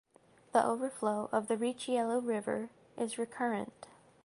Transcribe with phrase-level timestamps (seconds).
[0.51, 3.85] The overflow of the Richelieu River is recurrent.